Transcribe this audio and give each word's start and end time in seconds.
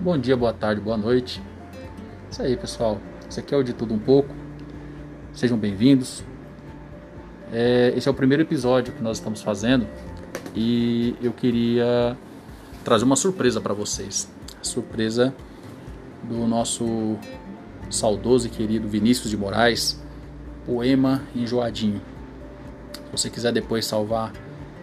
Bom 0.00 0.16
dia, 0.16 0.36
boa 0.36 0.52
tarde, 0.52 0.80
boa 0.80 0.96
noite. 0.96 1.42
Isso 2.30 2.40
aí, 2.40 2.56
pessoal. 2.56 3.00
Isso 3.28 3.40
aqui 3.40 3.52
é 3.52 3.56
o 3.56 3.64
de 3.64 3.72
tudo 3.72 3.92
um 3.92 3.98
pouco. 3.98 4.32
Sejam 5.32 5.58
bem-vindos. 5.58 6.22
É, 7.52 7.92
esse 7.96 8.06
é 8.06 8.10
o 8.10 8.14
primeiro 8.14 8.44
episódio 8.44 8.94
que 8.94 9.02
nós 9.02 9.16
estamos 9.16 9.42
fazendo 9.42 9.88
e 10.54 11.16
eu 11.20 11.32
queria 11.32 12.16
trazer 12.84 13.04
uma 13.04 13.16
surpresa 13.16 13.60
para 13.60 13.74
vocês. 13.74 14.30
A 14.60 14.64
surpresa 14.64 15.34
do 16.22 16.46
nosso 16.46 17.18
saudoso 17.90 18.46
e 18.46 18.50
querido 18.50 18.86
Vinícius 18.86 19.28
de 19.28 19.36
Moraes, 19.36 20.00
poema 20.64 21.22
enjoadinho. 21.34 22.00
Se 22.92 23.00
você 23.10 23.30
quiser 23.30 23.52
depois 23.52 23.84
salvar 23.84 24.32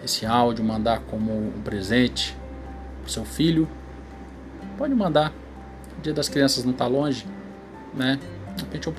esse 0.03 0.25
áudio, 0.25 0.65
mandar 0.65 0.99
como 1.09 1.31
um 1.31 1.61
presente 1.63 2.35
pro 3.01 3.09
seu 3.09 3.23
filho, 3.23 3.65
pode 4.77 4.93
mandar. 4.93 5.33
O 5.97 6.01
Dia 6.01 6.13
das 6.13 6.29
Crianças 6.29 6.63
não 6.63 6.71
está 6.71 6.87
longe, 6.87 7.25
né? 7.93 8.19
De 8.55 8.63
repente 8.63 8.93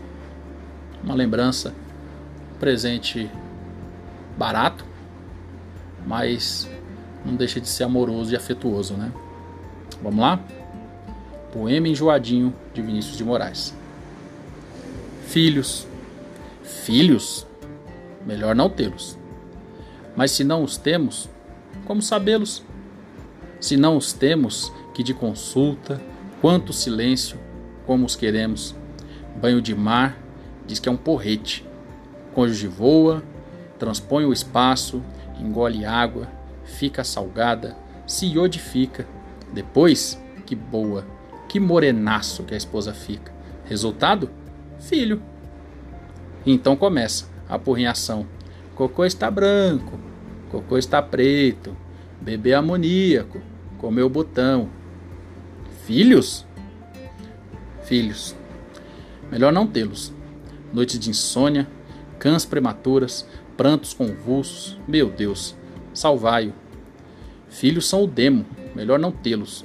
uma 1.02 1.14
lembrança, 1.14 1.74
um 2.54 2.58
presente 2.58 3.30
barato, 4.36 4.84
mas 6.06 6.68
não 7.24 7.34
deixa 7.34 7.60
de 7.60 7.68
ser 7.68 7.84
amoroso 7.84 8.32
e 8.32 8.36
afetuoso, 8.36 8.94
né? 8.94 9.12
Vamos 10.02 10.20
lá? 10.20 10.40
Poema 11.52 11.88
enjoadinho 11.88 12.54
de 12.74 12.82
Vinícius 12.82 13.16
de 13.16 13.24
Moraes. 13.24 13.74
Filhos, 15.26 15.86
filhos, 16.62 17.46
melhor 18.26 18.54
não 18.54 18.68
tê-los. 18.68 19.16
Mas 20.14 20.30
se 20.30 20.44
não 20.44 20.62
os 20.62 20.76
temos, 20.76 21.28
como 21.84 22.02
sabê-los? 22.02 22.62
Se 23.60 23.76
não 23.76 23.96
os 23.96 24.12
temos, 24.12 24.72
que 24.96 25.02
de 25.02 25.12
consulta, 25.12 26.00
quanto 26.40 26.72
silêncio, 26.72 27.38
como 27.84 28.06
os 28.06 28.16
queremos. 28.16 28.74
Banho 29.38 29.60
de 29.60 29.74
mar, 29.74 30.16
diz 30.66 30.80
que 30.80 30.88
é 30.88 30.92
um 30.92 30.96
porrete. 30.96 31.66
Cônjuge 32.32 32.66
voa, 32.66 33.22
transpõe 33.78 34.24
o 34.24 34.32
espaço, 34.32 35.02
engole 35.38 35.84
água, 35.84 36.28
fica 36.64 37.04
salgada, 37.04 37.76
se 38.06 38.24
iodifica. 38.24 39.06
Depois, 39.52 40.18
que 40.46 40.56
boa, 40.56 41.04
que 41.46 41.60
morenaço 41.60 42.44
que 42.44 42.54
a 42.54 42.56
esposa 42.56 42.94
fica. 42.94 43.30
Resultado? 43.66 44.30
Filho. 44.78 45.20
Então 46.46 46.74
começa 46.74 47.26
a 47.46 47.58
porrinhação. 47.58 48.26
Cocô 48.74 49.04
está 49.04 49.30
branco, 49.30 50.00
cocô 50.50 50.78
está 50.78 51.02
preto, 51.02 51.76
bebê 52.18 52.54
amoníaco, 52.54 53.42
comeu 53.76 54.08
botão. 54.08 54.70
Filhos? 55.86 56.44
Filhos. 57.84 58.34
Melhor 59.30 59.52
não 59.52 59.68
tê-los. 59.68 60.12
Noites 60.72 60.98
de 60.98 61.10
insônia, 61.10 61.68
cãs 62.18 62.44
prematuras, 62.44 63.24
prantos 63.56 63.94
convulsos. 63.94 64.76
Meu 64.88 65.08
Deus, 65.08 65.54
salvai-o. 65.94 66.52
Filhos 67.48 67.86
são 67.86 68.02
o 68.02 68.06
demo, 68.08 68.44
melhor 68.74 68.98
não 68.98 69.12
tê-los. 69.12 69.64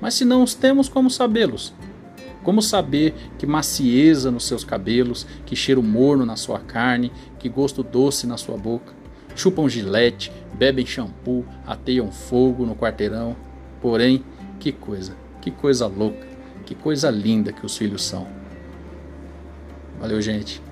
Mas 0.00 0.14
se 0.14 0.24
não 0.24 0.42
os 0.42 0.54
temos, 0.54 0.88
como 0.88 1.10
sabê-los? 1.10 1.74
Como 2.42 2.62
saber 2.62 3.12
que 3.38 3.46
macieza 3.46 4.30
nos 4.30 4.46
seus 4.46 4.64
cabelos, 4.64 5.26
que 5.44 5.54
cheiro 5.54 5.82
morno 5.82 6.24
na 6.24 6.36
sua 6.36 6.58
carne, 6.58 7.12
que 7.38 7.50
gosto 7.50 7.82
doce 7.82 8.26
na 8.26 8.38
sua 8.38 8.56
boca? 8.56 8.94
Chupam 9.36 9.68
gilete, 9.68 10.32
bebem 10.54 10.86
shampoo, 10.86 11.44
ateiam 11.66 12.10
fogo 12.10 12.64
no 12.64 12.74
quarteirão. 12.74 13.36
Porém, 13.82 14.24
que 14.58 14.72
coisa, 14.72 15.14
que 15.40 15.50
coisa 15.50 15.86
louca, 15.86 16.26
que 16.66 16.74
coisa 16.74 17.10
linda 17.10 17.52
que 17.52 17.64
os 17.64 17.76
filhos 17.76 18.04
são. 18.04 18.26
Valeu, 19.98 20.20
gente. 20.20 20.62